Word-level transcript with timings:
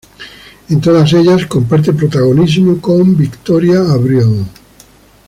En 0.71 0.79
todas 0.81 1.13
ellas 1.13 1.45
comparte 1.45 1.93
protagonismo 1.93 2.81
con 2.81 3.15
Victoria 3.15 3.81
Abril. 3.81 4.45